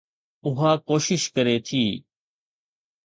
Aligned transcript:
اها 0.47 0.71
ڪوشش 0.87 1.23
ڪري 1.35 1.57
ٿي 1.67 1.83